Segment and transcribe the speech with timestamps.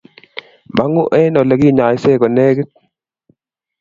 [0.77, 2.69] Mang`u eng ole kinyaise ko negit